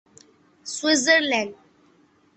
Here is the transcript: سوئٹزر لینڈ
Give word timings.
سوئٹزر 0.65 1.19
لینڈ 1.29 1.51